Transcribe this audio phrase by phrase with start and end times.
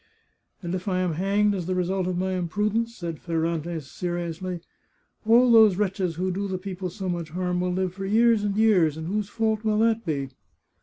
[0.63, 4.61] "And if I am hanged as the result of my imprudence," said Ferrante seriously,"
[5.27, 8.57] all those wretches who do the people so much harm will live for years and
[8.57, 10.31] years, and whose fault will that be